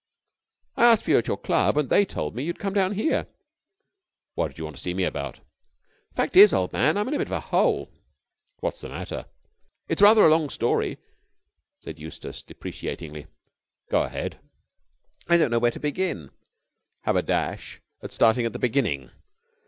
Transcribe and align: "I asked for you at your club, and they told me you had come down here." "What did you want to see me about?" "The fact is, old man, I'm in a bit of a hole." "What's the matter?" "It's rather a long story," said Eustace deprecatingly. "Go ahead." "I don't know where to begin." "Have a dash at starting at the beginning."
"I 0.77 0.85
asked 0.87 1.03
for 1.03 1.11
you 1.11 1.19
at 1.19 1.27
your 1.27 1.37
club, 1.37 1.77
and 1.77 1.87
they 1.87 2.05
told 2.05 2.33
me 2.33 2.41
you 2.41 2.49
had 2.49 2.57
come 2.57 2.73
down 2.73 2.93
here." 2.93 3.27
"What 4.33 4.47
did 4.47 4.57
you 4.57 4.63
want 4.63 4.75
to 4.77 4.81
see 4.81 4.95
me 4.95 5.03
about?" 5.03 5.41
"The 6.09 6.15
fact 6.15 6.35
is, 6.35 6.51
old 6.53 6.73
man, 6.73 6.97
I'm 6.97 7.07
in 7.09 7.13
a 7.13 7.19
bit 7.19 7.27
of 7.27 7.31
a 7.33 7.39
hole." 7.39 7.91
"What's 8.61 8.81
the 8.81 8.89
matter?" 8.89 9.27
"It's 9.87 10.01
rather 10.01 10.23
a 10.25 10.29
long 10.29 10.49
story," 10.49 10.97
said 11.81 11.99
Eustace 11.99 12.41
deprecatingly. 12.41 13.27
"Go 13.91 14.01
ahead." 14.01 14.39
"I 15.27 15.37
don't 15.37 15.51
know 15.51 15.59
where 15.59 15.69
to 15.69 15.79
begin." 15.79 16.31
"Have 17.01 17.15
a 17.15 17.21
dash 17.21 17.79
at 18.01 18.11
starting 18.11 18.47
at 18.47 18.53
the 18.53 18.57
beginning." 18.57 19.11